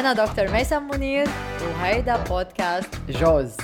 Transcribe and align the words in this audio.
أنا 0.00 0.12
دكتور 0.12 0.48
ميسم 0.48 0.88
منير 0.88 1.28
وهيدا 1.62 2.16
بودكاست 2.16 2.88
جوز. 3.08 3.56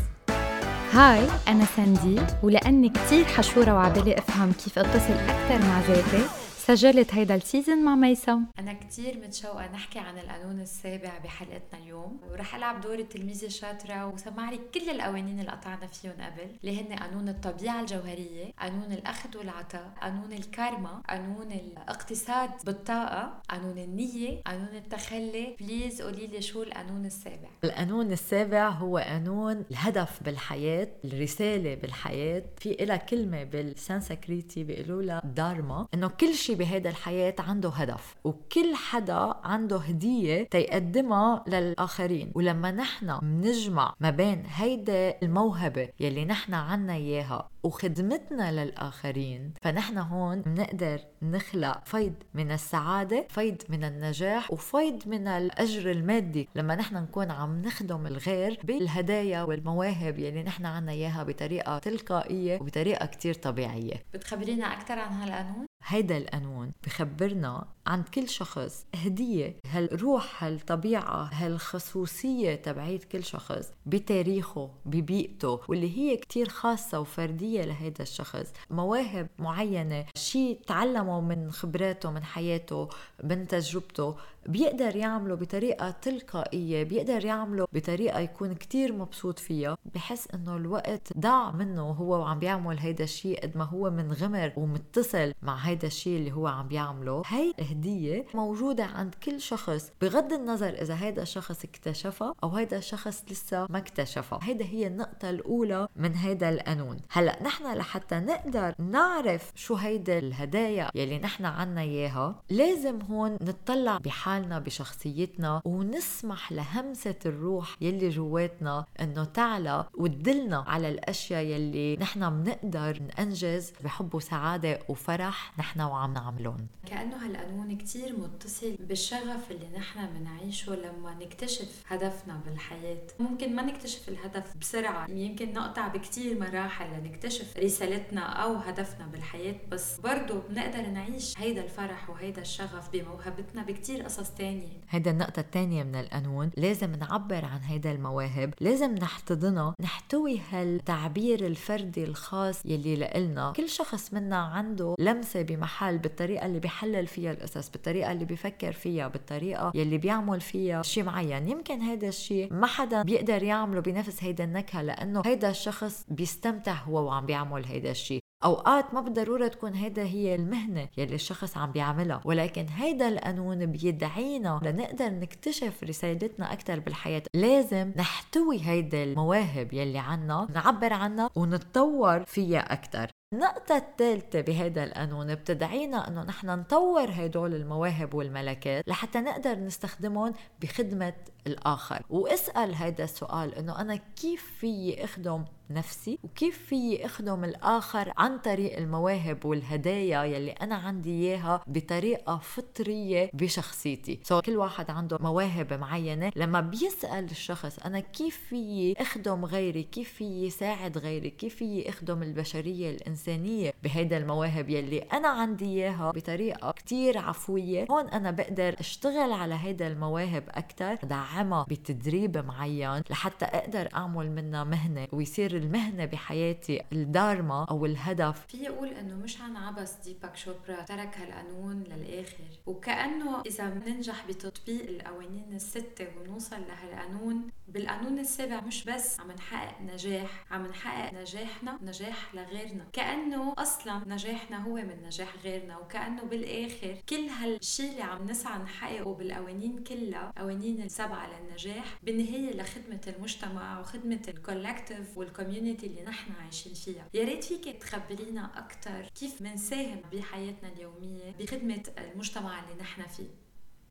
Hi 0.92 1.26
أنا 1.48 1.64
ساندي 1.76 2.20
ولأني 2.42 2.88
كتير 2.88 3.24
حشورة 3.24 3.74
وعبالي 3.74 4.18
أفهم 4.18 4.52
كيف 4.52 4.78
أتصل 4.78 5.12
أكثر 5.12 5.66
مع 5.66 5.80
ذاتي 5.88 6.24
سجلت 6.66 7.14
هيدا 7.14 7.34
ال 7.34 7.41
season 7.41 7.84
مع 7.84 7.94
ميسم 7.94 8.44
أنا 8.58 8.72
كتير 8.72 9.18
متشوقة 9.18 9.72
نحكي 9.72 9.98
عن 9.98 10.18
القانون 10.18 10.60
السابع 10.60 11.18
بحلقتنا 11.24 11.80
اليوم 11.82 12.20
ورح 12.30 12.54
ألعب 12.54 12.80
دور 12.80 12.98
التلميذة 12.98 13.46
الشاطرة 13.46 14.06
وسمع 14.06 14.50
لي 14.50 14.60
كل 14.74 14.90
القوانين 14.90 15.40
اللي 15.40 15.50
قطعنا 15.50 15.86
فيهم 15.86 16.12
قبل 16.12 16.56
اللي 16.64 16.80
هن 16.80 16.98
قانون 16.98 17.28
الطبيعة 17.28 17.80
الجوهرية 17.80 18.52
قانون 18.60 18.92
الأخذ 18.92 19.38
والعطاء 19.38 19.92
قانون 20.02 20.32
الكارما 20.32 21.02
قانون 21.10 21.52
الاقتصاد 21.52 22.50
بالطاقة 22.64 23.42
قانون 23.48 23.78
النية 23.78 24.42
قانون 24.46 24.74
التخلي. 24.74 25.56
please 25.60 26.02
قولي 26.02 26.26
لي 26.26 26.42
شو 26.42 26.62
القانون 26.62 27.06
السابع؟ 27.06 27.48
القانون 27.64 28.12
السابع 28.12 28.68
هو 28.68 28.98
قانون 28.98 29.64
الهدف 29.70 30.22
بالحياة 30.22 30.88
الرسالة 31.04 31.74
بالحياة. 31.74 32.42
في 32.58 32.82
إلها 32.82 32.96
كلمة 32.96 33.44
بالسانسكريتي 33.44 34.64
بيقولوا 34.64 35.02
لها 35.02 35.22
دارما 35.24 35.86
إنه 35.94 36.08
كل 36.08 36.34
شيء 36.34 36.55
بهيدا 36.56 36.90
الحياة 36.90 37.34
عنده 37.38 37.68
هدف. 37.68 38.14
وكل 38.24 38.74
حدا 38.74 39.34
عنده 39.44 39.76
هدية 39.76 40.42
تيقدمها 40.42 41.44
للآخرين. 41.48 42.32
ولما 42.34 42.70
نحن 42.70 43.18
بنجمع 43.22 43.94
ما 44.00 44.10
بين 44.10 44.42
هيدا 44.46 45.14
الموهبة 45.22 45.88
يلي 46.00 46.24
نحن 46.24 46.54
عنا 46.54 46.92
إياها 46.94 47.48
وخدمتنا 47.62 48.64
للآخرين 48.64 49.52
فنحن 49.62 49.98
هون 49.98 50.40
بنقدر 50.40 51.00
نخلق 51.22 51.84
فيض 51.84 52.14
من 52.34 52.52
السعادة 52.52 53.26
فيض 53.28 53.62
من 53.68 53.84
النجاح 53.84 54.52
وفيض 54.52 55.08
من 55.08 55.28
الأجر 55.28 55.90
المادي. 55.90 56.48
لما 56.54 56.74
نحن 56.74 56.96
نكون 56.96 57.30
عم 57.30 57.62
نخدم 57.62 58.06
الغير 58.06 58.60
بالهدايا 58.64 59.42
والمواهب 59.42 60.18
يلي 60.18 60.42
نحن 60.42 60.66
عنا 60.66 60.92
إياها 60.92 61.22
بطريقة 61.22 61.78
تلقائية 61.78 62.58
وبطريقة 62.60 63.06
كتير 63.06 63.34
طبيعية. 63.34 64.04
بتخبرينا 64.14 64.66
أكثر 64.72 64.98
عن 64.98 65.12
هالقانون؟ 65.12 65.65
هيدا 65.84 66.16
القانون 66.16 66.72
بخبرنا 66.86 67.66
عن 67.86 68.02
كل 68.02 68.28
شخص. 68.28 68.86
هدية 68.94 69.56
هالروح 69.70 70.44
هالطبيعة 70.44 71.30
هالخصوصية 71.32 72.54
تبعيت 72.54 73.04
كل 73.04 73.24
شخص 73.24 73.72
بتاريخه 73.86 74.70
ببيئته 74.84 75.60
واللي 75.68 75.98
هي 75.98 76.16
كتير 76.16 76.48
خاصة 76.48 77.00
وفردية 77.00 77.64
لهيدا 77.64 78.02
الشخص. 78.02 78.52
مواهب 78.70 79.28
معينة 79.38 80.06
شيء 80.16 80.60
تعلمه 80.66 81.20
من 81.20 81.50
خبراته 81.52 82.10
من 82.10 82.24
حياته 82.24 82.88
من 83.24 83.46
تجربته 83.48 84.16
بيقدر 84.48 84.96
يعمله 84.96 85.34
بطريقة 85.34 85.90
تلقائية 85.90 86.82
بيقدر 86.82 87.24
يعمله 87.24 87.66
بطريقة 87.72 88.20
يكون 88.20 88.54
كتير 88.54 88.92
مبسوط 88.92 89.38
فيها. 89.38 89.76
بحس 89.94 90.28
إنه 90.34 90.56
الوقت 90.56 91.18
ضاع 91.18 91.50
منه 91.50 91.82
هو 91.82 92.20
وعم 92.20 92.38
بيعمل 92.38 92.78
هيدا 92.78 93.04
الشيء 93.04 93.42
قد 93.42 93.56
ما 93.56 93.64
هو 93.64 93.90
منغمر 93.90 94.52
ومتصل 94.56 95.32
مع 95.42 95.56
هيدا 95.56 95.86
الشيء 95.86 96.18
اللي 96.18 96.32
هو 96.32 96.46
عم 96.46 96.68
بيعمله. 96.68 97.22
هي 97.26 97.52
هدية 97.60 98.26
موجودة 98.34 98.84
عند 98.84 99.14
كل 99.14 99.40
شخص 99.40 99.92
بغض 100.00 100.32
النظر 100.32 100.68
إذا 100.68 100.94
هيدا 101.00 101.22
الشخص 101.22 101.64
اكتشفها 101.64 102.34
أو 102.42 102.48
هيدا 102.48 102.78
الشخص 102.78 103.24
لسه 103.30 103.66
ما 103.70 103.78
اكتشفها. 103.78 104.38
هيدا 104.42 104.64
هي 104.64 104.86
النقطة 104.86 105.30
الأولى 105.30 105.88
من 105.96 106.14
هيدا 106.14 106.48
القانون. 106.48 106.96
هلأ 107.10 107.42
نحن 107.42 107.74
لحتى 107.74 108.14
نقدر 108.14 108.74
نعرف 108.78 109.52
شو 109.54 109.74
هيدا 109.74 110.18
الهدايا 110.18 110.90
يلي 110.94 111.18
نحن 111.18 111.44
عنا 111.44 111.80
إياها 111.80 112.42
لازم 112.50 113.02
هون 113.02 113.36
نطلع 113.40 113.98
بحالنا 114.36 114.58
بشخصيتنا 114.58 115.62
ونسمح 115.64 116.52
لهمسة 116.52 117.14
الروح 117.26 117.76
يلي 117.80 118.08
جواتنا 118.08 118.84
إنه 119.00 119.24
تعلى 119.24 119.84
وتدلنا 119.94 120.64
على 120.66 120.88
الأشياء 120.88 121.44
يلي 121.44 121.96
نحن 121.96 122.42
بنقدر 122.42 123.02
ننجز 123.18 123.72
بحب 123.84 124.14
وسعادة 124.14 124.78
وفرح 124.88 125.58
نحن 125.58 125.80
وعم 125.80 126.12
نعملهم. 126.12 126.66
كأنه 126.86 127.16
هالقانون 127.16 127.76
كتير 127.76 128.18
متصل 128.18 128.76
بالشغف 128.80 129.50
اللي 129.50 129.68
نحن 129.76 130.06
بنعيشه 130.06 130.74
لما 130.74 131.14
نكتشف 131.14 131.82
هدفنا 131.88 132.40
بالحياة. 132.46 133.06
ممكن 133.20 133.56
ما 133.56 133.62
نكتشف 133.62 134.08
الهدف 134.08 134.56
بسرعة 134.60 135.10
يمكن 135.10 135.52
نقطع 135.52 135.88
بكتير 135.88 136.40
مراحل 136.40 136.86
لنكتشف 137.00 137.56
رسالتنا 137.56 138.20
أو 138.20 138.54
هدفنا 138.54 139.06
بالحياة 139.06 139.56
بس 139.70 140.00
برضه 140.00 140.38
بنقدر 140.50 140.86
نعيش 140.86 141.38
هيدا 141.38 141.64
الفرح 141.64 142.10
وهيدا 142.10 142.42
الشغف 142.42 142.90
بموهبتنا 142.92 143.62
بكتير 143.62 144.02
قصص 144.02 144.25
تانية. 144.30 144.76
هيدا 144.90 145.10
النقطة 145.10 145.40
الثانية 145.40 145.82
من 145.82 145.94
القانون. 145.94 146.50
لازم 146.56 146.94
نعبر 146.94 147.44
عن 147.44 147.60
هيدا 147.60 147.92
المواهب. 147.92 148.54
لازم 148.60 148.94
نحتضنها 148.94 149.74
نحتوي 149.80 150.40
هالتعبير 150.50 151.46
الفردي 151.46 152.04
الخاص 152.04 152.66
يلي 152.66 152.96
لإلنا. 152.96 153.52
كل 153.56 153.68
شخص 153.68 154.14
منا 154.14 154.36
عنده 154.36 154.94
لمسة 154.98 155.42
بمحل 155.42 155.98
بالطريقة 155.98 156.46
اللي 156.46 156.58
بيحلل 156.60 157.06
فيها 157.06 157.32
القصص 157.32 157.70
بالطريقة 157.70 158.12
اللي 158.12 158.24
بيفكر 158.24 158.72
فيها 158.72 159.08
بالطريقة 159.08 159.72
يلي 159.74 159.98
بيعمل 159.98 160.40
فيها 160.40 160.82
شيء 160.82 161.04
معين. 161.04 161.48
يمكن 161.48 161.80
هيدا 161.80 162.08
الشيء 162.08 162.52
ما 162.52 162.66
حدا 162.66 163.02
بيقدر 163.02 163.42
يعمله 163.42 163.80
بنفس 163.80 164.24
هيدا 164.24 164.44
النكهة 164.44 164.82
لأنه 164.82 165.22
هيدا 165.26 165.50
الشخص 165.50 166.04
بيستمتع 166.08 166.74
هو 166.74 167.06
وعم 167.06 167.26
بيعمل 167.26 167.64
هيدا 167.64 167.90
الشيء 167.90 168.20
أوقات 168.44 168.94
ما 168.94 169.00
بالضرورة 169.00 169.48
تكون 169.48 169.74
هيدا 169.74 170.02
هي 170.02 170.34
المهنة 170.34 170.88
يلي 170.96 171.14
الشخص 171.14 171.56
عم 171.56 171.72
بيعملها 171.72 172.20
ولكن 172.24 172.66
هيدا 172.68 173.08
القانون 173.08 173.66
بيدعينا 173.66 174.60
لنقدر 174.62 175.10
نكتشف 175.10 175.84
رسالتنا 175.84 176.52
أكثر 176.52 176.80
بالحياة. 176.80 177.22
لازم 177.34 177.92
نحتوي 177.96 178.60
هيدا 178.62 179.04
المواهب 179.04 179.72
يلي 179.72 179.98
عنا 179.98 180.46
نعبر 180.54 180.92
عنها 180.92 181.30
ونتطور 181.36 182.24
فيها 182.24 182.72
أكثر 182.72 183.10
النقطة 183.32 183.76
الثالثة 183.76 184.40
بهذا 184.40 184.84
القانون 184.84 185.34
بتدعينا 185.34 186.08
إنه 186.08 186.22
نحن 186.22 186.46
نطور 186.46 187.10
هدول 187.10 187.54
المواهب 187.54 188.14
والملكات 188.14 188.88
لحتى 188.88 189.18
نقدر 189.20 189.54
نستخدمهم 189.58 190.32
بخدمة 190.62 191.14
الآخر. 191.46 192.02
واسأل 192.10 192.74
هذا 192.74 193.04
السؤال 193.04 193.54
إنه 193.54 193.80
أنا 193.80 193.96
كيف 193.96 194.56
في 194.58 195.04
أخدم 195.04 195.44
نفسي؟ 195.70 196.18
وكيف 196.22 196.66
في 196.66 197.06
أخدم 197.06 197.44
الآخر 197.44 198.12
عن 198.16 198.38
طريق 198.38 198.76
المواهب 198.76 199.44
والهدايا 199.44 200.24
يلي 200.24 200.50
أنا 200.50 200.74
عندي 200.74 201.10
إياها 201.10 201.62
بطريقة 201.66 202.38
فطرية 202.38 203.30
بشخصيتي؟ 203.34 204.20
سو 204.22 204.40
so, 204.40 204.42
كل 204.42 204.56
واحد 204.56 204.90
عنده 204.90 205.18
مواهب 205.20 205.72
معينة. 205.72 206.32
لما 206.36 206.60
بيسأل 206.60 207.24
الشخص 207.24 207.78
أنا 207.78 208.00
كيف 208.00 208.40
في 208.48 208.94
أخدم 208.98 209.44
غيري؟ 209.44 209.82
كيف 209.82 210.12
في 210.12 210.50
ساعد 210.50 210.98
غيري؟ 210.98 211.30
كيف 211.30 211.54
في 211.56 211.88
أخدم 211.88 212.22
البشرية 212.22 212.90
الانسانيه 213.16 213.72
بهيدا 213.82 214.16
المواهب 214.16 214.68
يلي 214.68 214.98
أنا 214.98 215.28
عندي 215.28 215.64
إياها 215.64 216.10
بطريقة 216.10 216.72
كتير 216.72 217.18
عفوية. 217.18 217.86
هون 217.90 218.08
أنا 218.08 218.30
بقدر 218.30 218.76
أشتغل 218.80 219.32
على 219.32 219.54
هيدا 219.54 219.86
المواهب 219.86 220.44
أكثر 220.48 220.94
دعمها 220.94 221.66
بتدريب 221.70 222.38
معين 222.38 223.02
لحتى 223.10 223.44
أقدر 223.44 223.88
أعمل 223.94 224.30
منها 224.30 224.64
مهنة 224.64 225.08
ويصير 225.12 225.56
المهنة 225.56 226.04
بحياتي 226.04 226.82
الدارما 226.92 227.66
أو 227.70 227.86
الهدف. 227.86 228.46
في 228.48 228.68
أقول 228.68 228.88
إنه 228.88 229.14
مش 229.14 229.40
عن 229.40 229.56
عبس 229.56 229.92
ديباك 230.04 230.36
شوبرا 230.36 230.82
ترك 230.82 231.18
هالقانون 231.18 231.82
للآخر 231.82 232.44
وكأنه 232.66 233.42
إذا 233.46 233.68
بننجح 233.68 234.26
بتطبيق 234.28 234.88
القوانين 234.88 235.52
الستة 235.52 236.06
ونوصل 236.20 236.56
لهالقانون 236.68 237.50
بالقانون 237.68 238.18
السابع 238.18 238.60
مش 238.60 238.84
بس 238.84 239.20
عم 239.20 239.32
نحقق 239.32 239.80
نجاح 239.82 240.44
عم 240.50 240.66
نحقق 240.66 241.14
نجاحنا 241.14 241.78
نجاح 241.82 242.34
لغيرنا. 242.34 242.84
كأنه 243.06 243.54
أصلا 243.58 244.02
نجاحنا 244.06 244.62
هو 244.62 244.74
من 244.74 245.02
نجاح 245.06 245.34
غيرنا 245.44 245.78
وكأنه 245.78 246.22
بالآخر 246.22 246.96
كل 247.08 247.28
هالشيء 247.28 247.90
اللي 247.90 248.02
عم 248.02 248.30
نسعى 248.30 248.58
نحققه 248.58 249.14
بالقوانين 249.14 249.84
كلها 249.84 250.32
قوانين 250.38 250.82
السبعة 250.82 251.30
للنجاح 251.30 251.98
بالنهايه 252.02 252.56
لخدمة 252.56 253.00
المجتمع 253.06 253.80
وخدمة 253.80 254.22
ال 254.28 254.37
collective 254.37 255.18
وال 255.18 255.31
community 255.31 255.86
اللي 255.86 256.02
نحن 256.02 256.32
عايشين 256.42 256.74
فيها. 256.74 257.08
يا 257.14 257.24
ريت 257.24 257.44
فيك 257.44 257.82
تخبرينا 257.82 258.50
أكثر 258.58 259.08
كيف 259.20 259.42
بنساهم 259.42 260.00
بحياتنا 260.12 260.68
اليومية 260.68 261.34
بخدمة 261.38 261.82
المجتمع 261.98 262.60
اللي 262.60 262.82
نحن 262.82 263.02
فيه. 263.02 263.45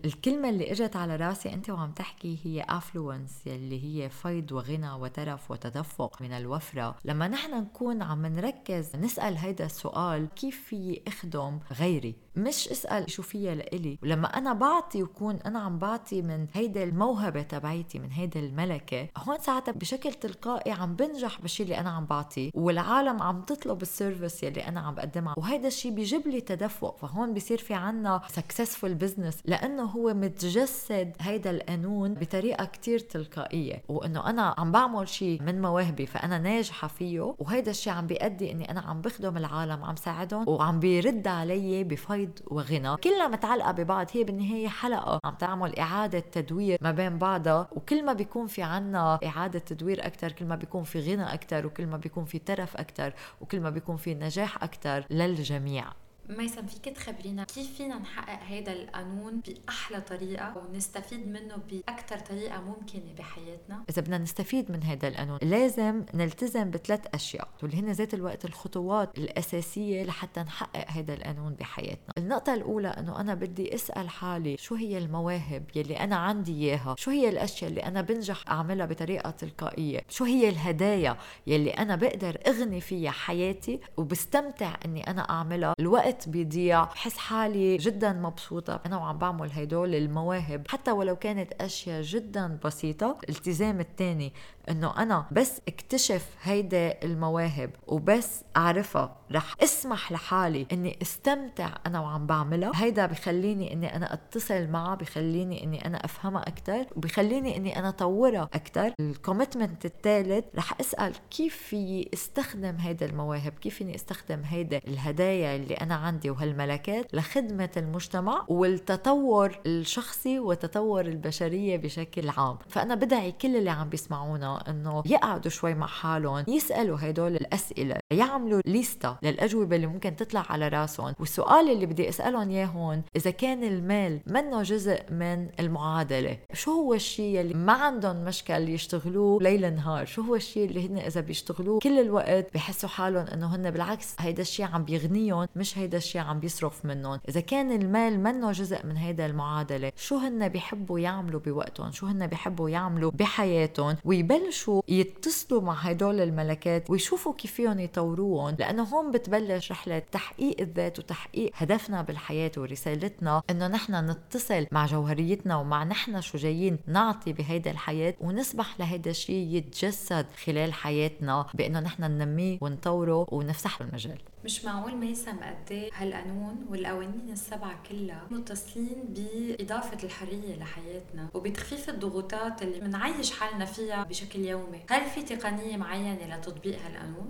الكلمة 0.06 0.50
اللي 0.50 0.72
إجت 0.72 0.96
على 0.96 1.16
رأسي 1.16 1.54
أنت 1.54 1.70
وعم 1.70 1.92
تحكي 1.92 2.40
هي 2.44 2.66
affluence 2.70 3.48
يلي 3.48 3.84
هي 3.84 4.10
فيض 4.10 4.52
وغنى 4.52 4.92
وترف 4.92 5.52
وتدفق 5.52 6.22
من 6.22 6.32
الوفرة. 6.32 6.96
لما 7.06 7.28
نحن 7.28 7.54
نكون 7.54 8.02
عم 8.02 8.26
نركز 8.26 8.96
نسأل 8.96 9.38
هيدا 9.38 9.66
السؤال 9.66 10.28
كيف 10.36 10.64
في 10.66 11.02
أخدم 11.08 11.60
غيري؟ 11.80 12.16
مش 12.36 12.68
اسأل 12.68 13.12
شو 13.12 13.22
فيها 13.24 13.56
لإلي. 13.56 13.98
ولما 14.04 14.28
أنا 14.28 14.54
بعطي 14.54 15.04
وكون 15.04 15.36
أنا 15.36 15.60
عم 15.60 15.80
بعطي 15.80 16.22
من 16.22 16.48
هيدا 16.54 16.84
الموهبة 16.84 17.42
تبعيتي 17.42 18.00
من 18.00 18.12
هيدا 18.12 18.40
الملكة 18.40 19.10
هون 19.18 19.40
ساعتها 19.40 19.72
بشكل 19.72 20.14
تلقائي 20.14 20.72
عم 20.72 20.96
بنجح 20.96 21.42
بالشيء 21.42 21.66
اللي 21.66 21.80
أنا 21.80 21.90
عم 21.90 22.06
بعطيه. 22.06 22.52
والعالم 22.54 23.22
عم 23.22 23.42
تطلب 23.42 23.82
ال 23.82 23.89
service 23.89 24.44
يلي 24.44 24.68
أنا 24.68 24.80
عم 24.80 24.96
بقدمها. 24.96 25.34
وهيدا 25.38 25.68
الشيء 25.68 25.92
بيجيب 25.92 26.28
لي 26.28 26.42
تدفق. 26.42 26.98
فهون 26.98 27.34
بصير 27.34 27.58
في 27.58 27.74
عنا 27.74 28.22
successful 28.28 28.94
business 28.94 29.38
لأنه 29.46 29.95
هو 29.96 30.14
متجسد 30.14 31.16
هيدا 31.20 31.52
القانون 31.52 32.14
بطريقة 32.14 32.66
كتير 32.66 33.00
تلقائية 33.00 33.84
وإنه 33.88 34.30
أنا 34.30 34.56
عم 34.58 34.72
بعمل 34.72 35.08
شيء 35.08 35.42
من 35.44 35.62
مواهبي 35.62 36.06
فأنا 36.06 36.38
ناجحة 36.38 36.88
فيه 36.88 37.36
وهيدا 37.40 37.72
الشيء 37.72 37.94
عم 37.94 38.08
بيأدي 38.08 38.52
إني 38.52 38.72
أنا 38.72 38.82
عم 38.82 39.02
بخدم 39.02 39.38
العالم 39.38 39.84
عم 39.84 39.96
ساعدهم 39.96 40.50
وعم 40.50 40.80
بيرد 40.80 41.28
علي 41.28 41.84
بفيض 41.84 42.40
وغنى. 42.48 42.98
كلها 42.98 43.28
متعلقة 43.28 43.72
ببعض 43.72 44.08
هي 44.14 44.24
بالنهاية 44.24 44.68
حلقة 44.68 45.20
عم 45.24 45.36
تعمل 45.36 45.80
إعادة 45.80 46.20
تدوير 46.20 46.78
ما 46.82 46.92
بين 46.92 47.18
بعضها 47.18 47.68
وكل 47.72 48.06
ما 48.06 48.14
بيكون 48.14 48.48
في 48.48 48.64
عنا 48.64 49.20
إعادة 49.26 49.60
تدوير 49.60 50.06
أكثر 50.06 50.32
كل 50.32 50.46
ما 50.46 50.56
بيكون 50.56 50.84
في 50.84 51.00
غنى 51.00 51.34
أكثر 51.34 51.66
وكل 51.66 51.88
ما 51.88 51.98
بيكون 51.98 52.26
في 52.26 52.40
ترف 52.40 52.78
أكثر 52.78 53.14
وكل 53.42 53.60
ما 53.60 53.70
بيكون 53.70 53.98
في 53.98 54.14
نجاح 54.14 54.64
أكثر 54.64 55.06
للجميع. 55.10 56.05
ميسم 56.30 56.68
فيك 56.68 56.96
تخبرينا 56.96 57.44
كيف 57.44 57.78
فينا 57.78 57.98
نحقق 57.98 58.44
هذا 58.44 58.74
القانون 58.74 59.42
بأحلى 59.48 60.02
طريقة 60.02 60.58
ونستفيد 60.58 61.28
منه 61.28 61.56
بأكثر 61.72 62.20
طريقة 62.20 62.62
ممكنة 62.62 63.14
بحياتنا؟ 63.18 63.84
إذا 63.90 64.02
بدنا 64.02 64.18
نستفيد 64.18 64.72
من 64.72 64.84
هذا 64.84 65.08
القانون 65.08 65.40
لازم 65.42 66.06
نلتزم 66.14 66.72
بثلاث 66.72 67.00
أشياء 67.14 67.48
واللي 67.64 67.78
هن 67.78 67.92
ذات 67.92 68.14
الوقت 68.14 68.46
الخطوات 68.46 69.18
الأساسية 69.18 70.04
لحتى 70.04 70.40
نحقق 70.40 70.92
هذا 70.92 71.14
القانون 71.14 71.54
بحياتنا. 71.54 72.14
النقطة 72.18 72.54
الأولى 72.54 72.88
أنه 72.88 73.20
أنا 73.20 73.34
بدي 73.34 73.76
أسأل 73.76 74.10
حالي 74.10 74.58
شو 74.58 74.76
هي 74.76 74.98
المواهب 74.98 75.64
يلي 75.76 76.00
أنا 76.00 76.16
عندي 76.16 76.52
إياها؟ 76.52 76.96
شو 76.98 77.12
هي 77.12 77.30
الأشياء 77.30 77.70
اللي 77.70 77.84
أنا 77.84 78.02
بنجح 78.02 78.44
أعملها 78.50 78.86
بطريقة 78.86 79.30
تلقائية؟ 79.30 80.02
شو 80.10 80.24
هي 80.24 80.50
الهدايا 80.50 81.18
يلي 81.48 81.70
أنا 81.72 81.96
بقدر 81.96 82.38
أغني 82.48 82.82
فيها 82.82 83.12
حياتي 83.12 83.80
وبستمتع 83.98 84.76
أني 84.86 85.10
أنا 85.10 85.30
أعملها؟ 85.30 85.74
الوقت 85.80 86.15
الوقت 86.16 86.30
بيضيع. 86.30 86.84
بحس 86.84 87.18
حالي 87.18 87.78
جدا 87.78 88.14
مبسوطة. 88.14 88.80
أنا 88.86 88.98
وعم 88.98 89.18
بعمل 89.18 89.52
هدول 89.52 89.96
المواهب. 89.96 90.68
حتى 90.68 90.92
ولو 90.92 91.16
كانت 91.16 91.54
أشياء 91.62 92.02
جدا 92.02 92.58
بسيطة 92.66 93.18
الالتزام 93.24 93.80
الثاني 93.80 94.34
إنه 94.70 94.98
أنا 94.98 95.26
بس 95.32 95.62
اكتشف 95.68 96.30
هيدا 96.44 97.04
المواهب 97.04 97.70
وبس 97.88 98.44
أعرفها. 98.58 99.18
رح 99.32 99.56
أسمح 99.64 100.12
لحالي 100.12 100.68
إني 100.72 100.98
أستمتع 101.02 101.70
أنا 101.86 102.00
وعم 102.00 102.26
بعملها. 102.28 102.72
هيدا 102.76 103.06
بخليني 103.06 103.74
إني 103.74 103.96
أنا 103.96 104.14
أتصل 104.14 104.68
معها 104.68 104.96
بخليني 104.96 105.64
إني 105.64 105.86
أنا 105.86 106.06
أفهمها 106.06 106.42
أكثر 106.42 106.86
وبخليني 106.96 107.58
إني 107.58 107.80
أنا 107.80 107.90
أطورها 107.90 108.50
أكثر 108.54 108.94
الكوميتمنت 109.00 109.86
الثالث 109.86 110.46
رح 110.56 110.80
أسأل 110.80 111.14
كيف 111.30 111.56
في 111.58 112.10
أستخدم 112.14 112.76
هيدا 112.76 113.06
المواهب 113.06 113.52
كيف 113.62 113.76
فيني 113.76 113.96
أستخدم 113.96 114.42
هيدا 114.44 114.78
الهدايا 114.88 115.56
اللي 115.56 115.74
أنا 115.74 116.05
عندي 116.06 116.30
وهالملكات 116.30 117.16
لخدمة 117.16 117.70
المجتمع 117.78 118.46
والتطور 118.48 119.60
الشخصي 119.66 120.40
وتطور 120.40 121.06
البشرية 121.06 121.78
بشكل 121.78 122.30
عام. 122.30 122.58
فأنا 122.68 122.96
بدعي 122.96 123.32
كل 123.32 123.56
اللي 123.56 123.70
عم 123.70 123.90
بيسمعونا 123.90 124.70
إنه 124.70 125.04
يقعدوا 125.06 125.52
شوي 125.52 125.74
مع 125.74 125.88
حالهم 125.88 126.44
يسألوا 126.48 126.98
هدول 127.02 127.36
الأسئلة 127.36 127.96
يعملوا 128.12 128.62
ليستا 128.66 129.18
للأجوبة 129.24 129.76
اللي 129.76 129.88
ممكن 129.88 130.16
تطلع 130.16 130.46
على 130.50 130.68
راسهم. 130.68 131.14
والسؤال 131.20 131.70
اللي 131.72 131.86
بدي 131.86 132.10
أسألهم 132.10 132.50
إياه 132.50 132.66
هون 132.66 133.02
إذا 133.16 133.32
كان 133.32 133.64
المال 133.64 134.20
منه 134.28 134.62
جزء 134.62 135.00
من 135.12 135.48
المعادلة 135.60 136.38
شو 136.54 136.72
هو 136.72 136.94
الشيء 136.94 137.42
اللي 137.42 137.54
ما 137.54 137.74
عندهم 137.74 138.24
مشكل 138.26 138.70
يشتغلوه 138.70 139.44
ليل 139.44 139.76
نهار؟ 139.76 140.06
شو 140.06 140.22
هو 140.22 140.36
الشيء 140.36 140.70
اللي 140.70 140.88
هن 140.88 140.98
إذا 140.98 141.22
بيشتغلوه 141.22 141.80
كل 141.80 142.00
الوقت 142.00 142.54
بحسوا 142.54 142.90
حالهم 142.90 143.28
إنه 143.28 143.56
هن 143.56 143.72
بالعكس 143.72 144.16
هيدا 144.20 144.42
الشيء 144.42 144.66
عم 144.66 144.84
بيغنيهم 144.84 145.48
مش 145.56 145.78
هيدا 145.78 145.95
الشيء 145.98 146.22
عم 146.22 146.40
بيصرف 146.40 146.86
منهم. 146.86 147.20
إذا 147.30 147.40
كان 147.40 147.72
المال 147.72 148.24
منه 148.24 148.52
جزء 148.52 148.86
من 148.86 148.98
هيدا 148.98 149.26
المعادلة 149.26 149.92
شو 149.96 150.18
هن 150.18 150.48
بيحبوا 150.48 151.00
يعملوا 151.00 151.40
بوقتهم؟ 151.40 151.92
شو 151.92 152.06
هن 152.06 152.28
بيحبوا 152.28 152.70
يعملوا 152.70 153.12
بحياتهم؟ 153.12 153.96
ويبلشوا 154.06 154.46
يبلشوا 154.46 154.82
يتصلوا 154.88 155.62
مع 155.62 155.74
هدول 155.74 156.22
الملكات 156.22 156.90
ويشوفوا 156.90 157.34
كيف 157.34 157.54
فيهم 157.54 157.80
يطوروهم 157.80 158.56
لأنه 158.60 158.84
هون 158.84 159.12
بتبلش 159.12 159.72
رحلة 159.72 160.00
تحقيق 160.00 160.62
الذات 160.62 161.00
وتحقيق 161.00 161.52
هدفنا 161.56 162.02
بالحياة 162.02 162.52
ورسالتنا 162.58 163.42
إنه 163.50 163.68
نحن 163.68 164.10
نتصل 164.10 164.68
مع 164.72 164.86
جوهريتنا 164.86 165.58
ومع 165.58 165.84
نحن 165.84 166.22
شو 166.22 166.38
جايين 166.38 166.80
نعطي 166.88 167.34
بهيدا 167.34 167.72
الحياة 167.72 168.14
ونسمح 168.22 168.80
لهيدا 168.80 169.12
الشيء 169.12 169.56
يتجسد 169.56 170.26
خلال 170.46 170.74
حياتنا 170.74 171.46
بإنه 171.54 171.80
نحن 171.80 172.04
ننميه 172.04 172.58
ونطوره 172.62 173.28
ونفسح 173.32 173.82
له 173.82 173.88
المجال. 173.88 174.20
مش 174.46 174.66
معقول 174.66 174.96
ما 174.96 175.06
يسمى 175.06 175.42
قد 175.42 175.72
إيه 175.72 175.90
هالقانون 175.94 176.66
والقوانين 176.70 177.30
السبعة 177.32 177.76
كلها 177.90 178.22
متصلين 178.32 178.96
بإضافة 179.10 179.98
الحرية 180.04 180.56
لحياتنا 180.60 181.28
وبتخفيف 181.34 181.90
الضغوطات 181.90 182.62
اللي 182.62 182.80
بنعيش 182.80 183.32
حالنا 183.32 183.66
فيها 183.66 184.04
بشكل 184.04 184.40
يومي، 184.40 184.80
هل 184.90 185.02
في 185.06 185.22
تقنية 185.22 185.78
معينة 185.78 186.36
لتطبيق 186.38 186.78
هالقانون؟ 186.86 187.30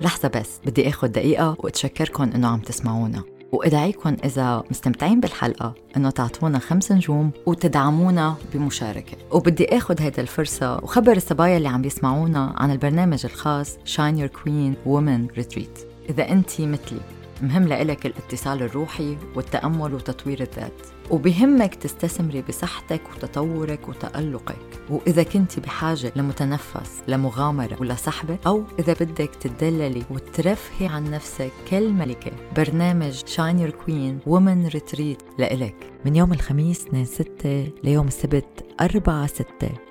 لحظة 0.00 0.28
بس 0.28 0.60
بدي 0.66 0.88
آخذ 0.88 1.08
دقيقة 1.08 1.56
وأتشكركم 1.58 2.22
إنه 2.22 2.48
عم 2.48 2.60
تسمعونا. 2.60 3.22
وأدعيكم 3.52 4.16
إذا 4.24 4.64
مستمتعين 4.70 5.20
بالحلقة 5.20 5.74
إنه 5.96 6.10
تعطونا 6.10 6.58
خمس 6.58 6.92
نجوم 6.92 7.30
وتدعمونا 7.46 8.36
بمشاركة. 8.54 9.16
وبدي 9.30 9.76
آخذ 9.76 10.00
هيدا 10.00 10.22
الفرصة 10.22 10.76
وخبر 10.76 11.16
الصبايا 11.16 11.56
اللي 11.56 11.68
عم 11.68 11.84
يسمعونا 11.84 12.54
عن 12.56 12.70
البرنامج 12.70 13.26
الخاص 13.26 13.76
Shine 13.76 14.16
Your 14.16 14.30
Queen 14.38 14.74
Women 14.86 15.42
Retreat. 15.42 15.91
إذا 16.10 16.32
أنت 16.32 16.60
مثلي 16.60 17.00
مهم 17.42 17.68
لإلك 17.68 18.06
الاتصال 18.06 18.62
الروحي 18.62 19.16
والتأمل 19.34 19.94
وتطوير 19.94 20.40
الذات. 20.40 20.72
وبهمك 21.10 21.74
تستثمري 21.74 22.42
بصحتك 22.42 23.00
وتطورك 23.14 23.88
وتألقك. 23.88 24.56
وإذا 24.90 25.22
كنت 25.22 25.60
بحاجة 25.60 26.12
لمتنفس 26.16 27.02
لمغامرة 27.08 27.76
ولصحبة 27.80 28.38
أو 28.46 28.64
إذا 28.78 28.92
بدك 28.92 29.30
تدللي 29.40 30.02
وترفهي 30.10 30.86
عن 30.86 31.10
نفسك 31.10 31.50
كالملكة 31.70 32.32
برنامج 32.56 33.22
Shine 33.26 33.58
Your 33.58 33.70
Queen 33.70 34.18
Women 34.26 34.66
Retreat 34.66 35.22
لإلك. 35.38 35.92
من 36.04 36.16
يوم 36.16 36.32
الخميس 36.32 36.86
2 36.86 37.04
6 37.04 37.72
ليوم 37.84 38.06
السبت 38.06 38.64
4 38.80 39.26
6 39.26 39.46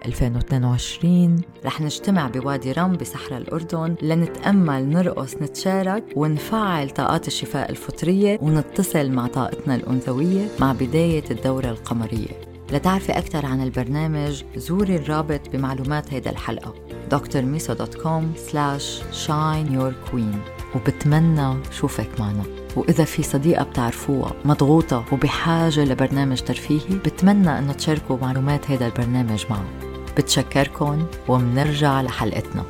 2022 0.06 1.42
رح 1.66 1.82
نجتمع 1.82 2.28
بوادي 2.28 2.72
رم 2.72 2.94
بصحراء 2.94 3.42
الأردن 3.42 3.96
لنتأمل 4.02 4.90
نرقص 4.90 5.36
نتشارك 5.36 6.04
ونفعل 6.16 6.90
طاقات 6.90 7.28
الشفاء 7.28 7.70
الفطرية 7.70 8.40
ونتصل 8.42 9.12
مع 9.12 9.28
طاقتنا 9.28 9.76
الأنثوية 9.76 10.48
مع 10.60 10.74
بداية 10.74 11.01
الدورة 11.32 11.66
القمرية. 11.66 12.42
لتعرفي 12.72 13.12
أكثر 13.12 13.46
عن 13.46 13.64
البرنامج 13.64 14.44
زوري 14.56 14.96
الرابط 14.96 15.50
بمعلومات 15.54 16.14
هيدا 16.14 16.32
الحلقة. 16.32 16.74
drmiso.com 17.12 18.24
slash 18.52 19.02
shine 19.26 19.70
your 19.80 20.12
queen. 20.12 20.38
وبتمنى 20.76 21.58
شوفك 21.72 22.10
معنا. 22.20 22.44
وإذا 22.76 23.04
في 23.04 23.24
صديقة 23.24 23.64
بتعرفوها 23.64 24.34
مضغوطة 24.46 25.06
وبحاجة 25.12 25.84
لبرنامج 25.86 26.42
ترفيهي 26.42 26.96
بتمنى 27.06 27.60
أنه 27.60 27.74
تشاركوا 27.74 28.18
معلومات 28.22 28.72
هذا 28.72 28.86
البرنامج 28.86 29.46
معه 29.50 29.66
بتشكركن 30.18 31.06
ومنرجع 31.28 32.02
لحلقتنا. 32.02 32.64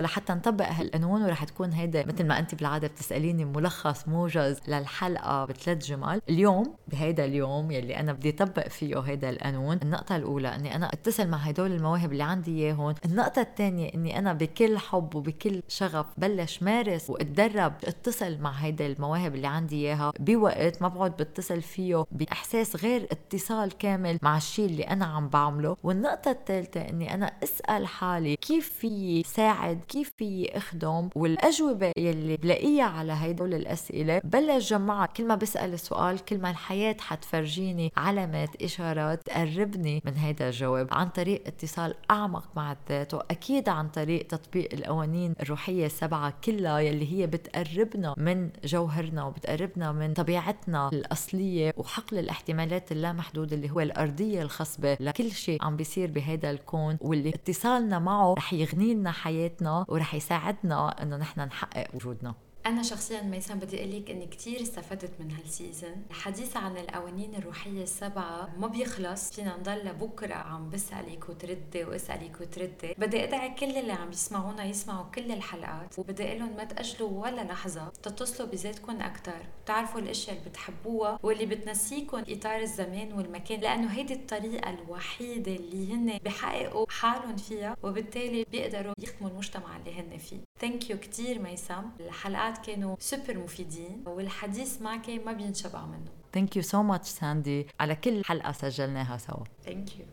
لحتى 0.00 0.32
نطبق 0.32 0.68
هالقانون 0.68 1.22
ورح 1.22 1.44
تكون 1.44 1.72
هيدا 1.72 2.06
مثل 2.06 2.26
ما 2.26 2.38
انت 2.38 2.54
بالعادة 2.54 2.88
بتسأليني 2.88 3.44
ملخص 3.44 4.08
موجز 4.08 4.60
للحلقة 4.68 5.44
بثلاث 5.44 5.86
جمل. 5.86 6.20
اليوم 6.28 6.74
بهيدا 6.88 7.24
اليوم 7.24 7.70
يلي 7.70 8.00
أنا 8.00 8.12
بدي 8.12 8.30
اطبق 8.30 8.68
فيه 8.68 8.98
هيدا 8.98 9.30
القانون 9.30 9.78
النقطة 9.82 10.16
الأولى 10.16 10.54
إني 10.54 10.76
أنا 10.76 10.92
اتصل 10.92 11.28
مع 11.28 11.38
هدول 11.38 11.72
المواهب 11.72 12.12
اللي 12.12 12.22
عندي 12.22 12.64
إياهم. 12.64 12.94
النقطة 13.04 13.42
الثانية 13.42 13.94
إني 13.94 14.18
أنا 14.18 14.32
بكل 14.32 14.78
حب 14.78 15.14
وبكل 15.14 15.62
شغف 15.68 16.06
بلش 16.16 16.62
مارس 16.62 17.10
وأتدرب 17.10 17.72
اتصل 17.84 18.38
مع 18.38 18.50
هيدا 18.50 18.86
المواهب 18.86 19.34
اللي 19.34 19.46
عندي 19.46 19.76
إياها. 19.76 20.12
بوقت 20.20 20.82
ما 20.82 20.88
بقعد 20.88 21.16
بتصل 21.16 21.62
فيه 21.62 22.04
بإحساس 22.12 22.76
غير 22.76 23.08
اتصال 23.10 23.78
كامل 23.78 24.18
مع 24.22 24.36
الشيء 24.36 24.66
اللي 24.66 24.82
أنا 24.82 25.04
عم 25.04 25.28
بعمله. 25.28 25.76
والنقطة 25.82 26.30
الثالثة 26.30 26.80
إني 26.80 27.14
أنا 27.14 27.32
أسأل 27.42 27.86
حالي 27.86 28.36
كيف 28.36 28.72
في 28.72 29.22
ساعد 29.22 29.80
كيف 29.88 30.12
في 30.16 30.56
اخدم 30.56 31.08
والأجوبة 31.14 31.92
يلي 31.96 32.36
بلاقيها 32.36 32.84
على 32.84 33.12
هدول 33.12 33.54
الأسئلة. 33.54 34.20
بلش 34.24 34.70
جمعها 34.70 35.06
كل 35.06 35.26
ما 35.26 35.34
بسأل 35.34 35.72
السؤال 35.72 36.24
كل 36.24 36.38
ما 36.38 36.50
الحياة 36.50 36.96
حتفرجيني 37.00 37.92
علامات 37.96 38.62
إشارات 38.62 39.22
تقربني 39.26 40.02
من 40.04 40.14
هيدا 40.14 40.48
الجواب 40.48 40.88
عن 40.92 41.08
طريق 41.08 41.42
اتصال 41.46 41.94
أعمق 42.10 42.44
مع 42.56 42.72
الذات 42.72 43.14
وأكيد 43.14 43.68
عن 43.68 43.88
طريق 43.88 44.26
تطبيق 44.26 44.68
القوانين 44.72 45.34
الروحية 45.40 45.86
السبعة 45.86 46.34
كلها 46.44 46.78
يلي 46.78 47.12
هي 47.12 47.26
بتقربنا 47.26 48.14
من 48.18 48.50
جوهرنا 48.64 49.24
وبتقربنا 49.24 49.92
من 49.92 50.12
طبيعتنا 50.14 50.88
الأصلية 50.92 51.72
وحقل 51.76 52.18
الاحتمالات 52.18 52.92
اللامحدودة 52.92 53.56
اللي 53.56 53.70
هو 53.70 53.80
الأرضية 53.80 54.42
الخصبة. 54.42 54.96
لكل 55.00 55.30
شيء 55.30 55.64
عم 55.64 55.76
بيصير 55.76 56.10
بهذا 56.10 56.50
الكون 56.50 56.98
واللي 57.00 57.28
اتصالنا 57.28 57.98
معه 57.98 58.34
رح 58.34 58.52
يغني 58.52 58.94
لنا 58.94 59.10
حياتنا 59.10 59.75
ورح 59.88 60.14
يساعدنا 60.14 61.02
إنه 61.02 61.16
نحن 61.16 61.40
نحقق 61.40 61.94
وجودنا. 61.94 62.34
أنا 62.66 62.82
شخصيا 62.82 63.22
ميسم 63.22 63.58
بدي 63.58 63.80
أقول 63.80 63.96
لك 63.96 64.10
إني 64.10 64.26
كثير 64.26 64.62
استفدت 64.62 65.10
من 65.20 65.30
هال 65.32 65.50
season 65.50 66.02
الحديث 66.10 66.56
عن 66.56 66.76
القوانين 66.76 67.34
الروحية 67.34 67.82
السبعة 67.82 68.48
ما 68.58 68.66
بيخلص. 68.66 69.32
فينا 69.32 69.56
نضل 69.56 69.92
بكرة 69.92 70.34
عم 70.34 70.70
بسألك 70.70 71.28
وتردي 71.28 71.84
وأسألك 71.84 72.40
وتردي. 72.40 72.94
بدي 72.98 73.24
أدعي 73.24 73.54
كل 73.54 73.76
اللي 73.76 73.92
عم 73.92 74.10
يسمعونا 74.10 74.64
يسمعوا 74.64 75.04
كل 75.14 75.32
الحلقات. 75.32 75.98
وبدي 75.98 76.28
أقول 76.28 76.38
لهم 76.38 76.56
ما 76.56 76.64
تأجلوا 76.64 77.22
ولا 77.22 77.40
لحظة 77.40 77.88
تتصلوا 78.02 78.48
بذاتكم 78.48 79.00
أكثر 79.00 79.38
تعرفوا 79.66 80.00
الأشياء 80.00 80.36
اللي 80.36 80.50
بتحبوها 80.50 81.18
واللي 81.22 81.46
بتنسيكم 81.46 82.22
إطار 82.28 82.60
الزمان 82.60 83.12
والمكان 83.12 83.60
لأنه 83.60 83.88
هيدي 83.88 84.14
الطريقة 84.14 84.70
الوحيدة 84.70 85.52
اللي 85.52 85.94
هن 85.94 86.18
بحققوا 86.24 86.86
حالهم 86.88 87.36
فيها 87.36 87.76
وبالتالي 87.82 88.44
بيقدروا 88.52 88.94
يخدموا 88.98 89.30
المجتمع 89.30 89.76
اللي 89.76 90.00
هن 90.00 90.18
فيه. 90.18 90.38
thank 90.60 90.90
you 90.90 90.98
كثير 90.98 91.38
ميسم 91.38 91.82
الحلقات 92.00 92.55
كانوا 92.56 92.96
سوبر 92.98 93.38
مفيدين 93.38 94.04
والحديث 94.06 94.82
معك 94.82 95.10
ما 95.10 95.32
بينشبع 95.32 95.86
منه. 95.86 96.10
thank 96.32 96.56
you 96.56 96.62
so 96.62 96.82
much 96.82 97.08
ساندي 97.08 97.66
على 97.80 97.94
كل 97.94 98.24
حلقة 98.24 98.52
سجلناها 98.52 99.16
سوا. 99.16 99.44
thank 99.64 99.98
you 99.98 100.06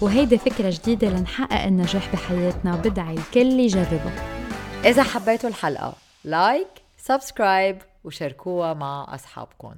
وهيدي 0.00 0.38
فكرة 0.38 0.70
جديدة 0.70 1.08
لنحقق 1.08 1.62
النجاح 1.62 2.12
بحياتنا 2.12 2.76
بدعي 2.76 3.14
الكل 3.14 3.60
يجربها 3.60 4.12
إذا 4.84 5.02
حبيتوا 5.02 5.50
الحلقة 5.50 5.94
like 6.24 6.68
subscribe 6.96 7.78
وشاركوها 8.04 8.74
مع 8.74 9.14
أصحابكم. 9.14 9.74